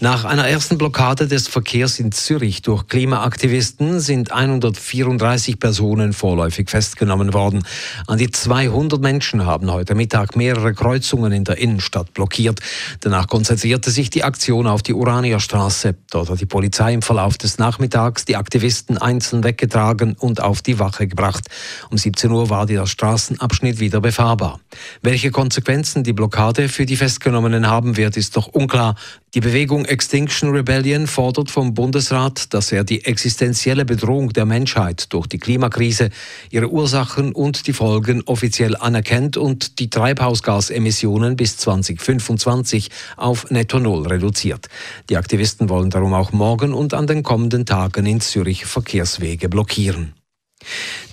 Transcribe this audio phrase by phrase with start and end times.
[0.00, 7.34] Nach einer ersten Blockade des Verkehrs in Zürich durch Klimaaktivisten sind 134 Personen vorläufig festgenommen
[7.34, 7.64] worden.
[8.06, 12.60] An die 200 Menschen haben heute Mittag mehrere Kreuzungen in der Innenstadt blockiert.
[13.00, 15.94] Danach konzentrierte sich die Aktion auf die Uranierstraße.
[16.10, 20.78] Dort hat die Polizei im Verlauf des Nachmittags die Aktivisten einzeln weggetragen und auf die
[20.78, 21.48] Wache gebracht.
[21.90, 24.60] Um 17 Uhr war der Straßenabschnitt wieder befahrbar.
[25.02, 28.94] Welche Konsequenzen die Blockade für die Festgenommenen haben wird, ist noch unklar.
[29.34, 35.26] Die Bewegung Extinction Rebellion fordert vom Bundesrat, dass er die existenzielle Bedrohung der Menschheit durch
[35.26, 36.08] die Klimakrise,
[36.50, 44.06] ihre Ursachen und die Folgen offiziell anerkennt und die Treibhausgasemissionen bis 2025 auf Netto Null
[44.06, 44.68] reduziert.
[45.10, 50.17] Die Aktivisten wollen darum auch morgen und an den kommenden Tagen in Zürich Verkehrswege blockieren.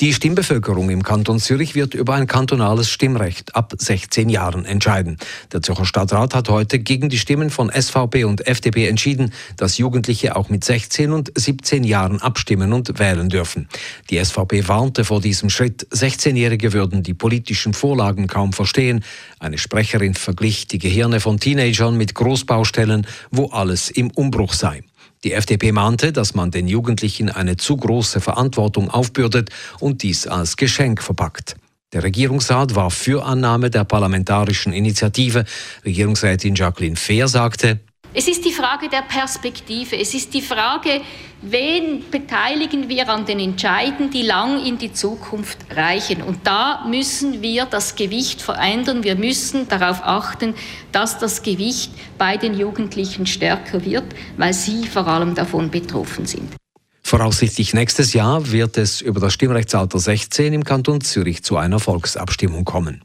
[0.02, 5.18] Die Stimmbevölkerung im Kanton Zürich wird über ein kantonales Stimmrecht ab 16 Jahren entscheiden.
[5.54, 10.36] Der Zürcher Stadtrat hat heute gegen die Stimmen von SVP und FDP entschieden, dass Jugendliche
[10.36, 13.70] auch mit 16 und 17 Jahren abstimmen und wählen dürfen.
[14.10, 15.88] Die SVP warnte vor diesem Schritt.
[15.92, 19.04] 16-Jährige würden die politischen Vorlagen kaum verstehen.
[19.40, 24.84] Eine Sprecherin verglich die Gehirne von Teenagern mit Großbaustellen, wo alles im Umbruch sei.
[25.26, 30.56] Die FDP mahnte, dass man den Jugendlichen eine zu große Verantwortung aufbürdet und dies als
[30.56, 31.56] Geschenk verpackt.
[31.94, 35.46] Der Regierungsrat war für Annahme der parlamentarischen Initiative.
[35.84, 37.80] Regierungsrätin Jacqueline Fehr sagte,
[38.16, 39.98] es ist die Frage der Perspektive.
[39.98, 41.02] Es ist die Frage,
[41.42, 46.22] wen beteiligen wir an den Entscheiden, die lang in die Zukunft reichen.
[46.22, 49.04] Und da müssen wir das Gewicht verändern.
[49.04, 50.56] Wir müssen darauf achten,
[50.94, 54.06] dass das Gewicht bei den Jugendlichen stärker wird,
[54.38, 56.56] weil sie vor allem davon betroffen sind.
[57.04, 62.64] Voraussichtlich nächstes Jahr wird es über das Stimmrechtsalter 16 im Kanton Zürich zu einer Volksabstimmung
[62.64, 63.04] kommen.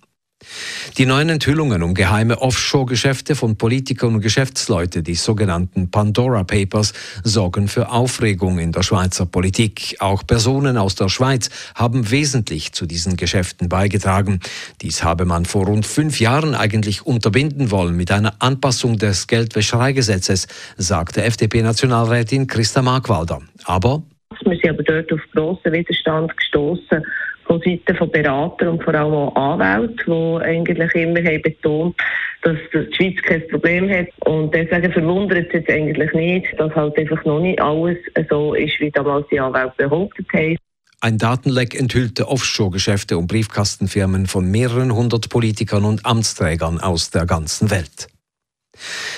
[0.98, 7.68] Die neuen Enthüllungen um geheime Offshore-Geschäfte von Politikern und Geschäftsleuten, die sogenannten Pandora Papers, sorgen
[7.68, 9.96] für Aufregung in der Schweizer Politik.
[10.00, 14.40] Auch Personen aus der Schweiz haben wesentlich zu diesen Geschäften beigetragen.
[14.82, 20.48] Dies habe man vor rund fünf Jahren eigentlich unterbinden wollen mit einer Anpassung des Geldwäschereigesetzes,
[20.76, 23.40] sagte FDP-Nationalrätin Christa Markwalder.
[23.64, 24.02] Aber
[24.44, 27.04] wir sind aber dort auf grossen Widerstand gestoßen
[27.50, 31.96] von Seiten von Beratern und vor allem auch Anwälten, die eigentlich immer haben betont
[32.42, 34.06] dass die Schweiz kein Problem hat.
[34.20, 37.98] Und deswegen verwundert es jetzt eigentlich nicht, dass halt einfach noch nicht alles
[38.30, 40.56] so ist, wie damals die Anwälte behauptet haben.
[41.02, 47.70] Ein Datenleck enthüllte Offshore-Geschäfte und Briefkastenfirmen von mehreren hundert Politikern und Amtsträgern aus der ganzen
[47.70, 48.08] Welt.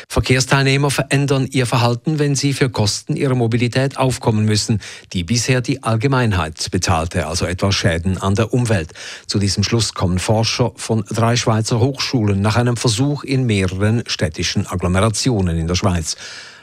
[0.09, 4.81] Verkehrsteilnehmer verändern ihr Verhalten, wenn sie für Kosten ihrer Mobilität aufkommen müssen,
[5.13, 8.93] die bisher die Allgemeinheit bezahlte, also etwa Schäden an der Umwelt.
[9.27, 14.67] Zu diesem Schluss kommen Forscher von drei Schweizer Hochschulen nach einem Versuch in mehreren städtischen
[14.67, 16.17] Agglomerationen in der Schweiz.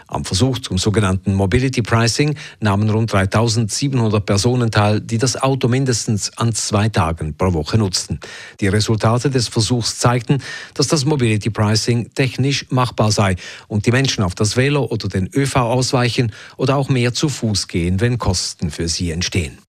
[0.10, 6.36] Am Versuch zum sogenannten Mobility Pricing nahmen rund 3700 Personen teil, die das Auto mindestens
[6.38, 8.20] an zwei Tagen pro Woche nutzten.
[8.60, 10.42] Die Resultate des Versuchs zeigten,
[10.74, 13.36] dass das Mobility Pricing technisch machbar sei
[13.68, 17.68] und die Menschen auf das Velo oder den ÖV ausweichen oder auch mehr zu Fuß
[17.68, 19.60] gehen, wenn Kosten für sie entstehen.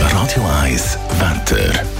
[0.00, 1.95] Radio 1 Wetter.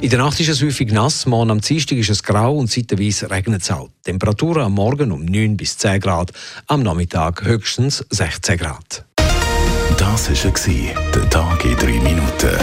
[0.00, 3.30] In der Nacht ist es häufig nass, morgen am Dienstag ist es grau und zeitweise
[3.30, 3.88] regnet es auch.
[4.04, 6.30] Temperaturen am Morgen um 9 bis 10 Grad,
[6.66, 9.04] am Nachmittag höchstens 16 Grad.
[9.96, 12.58] Das war der Tag in 3 Minuten.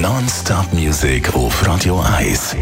[0.00, 2.56] Non-Stop Music auf Radio 1.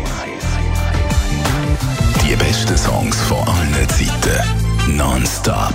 [2.25, 4.97] Die besten Songs von allen Zeiten.
[4.97, 5.75] Non-Stop.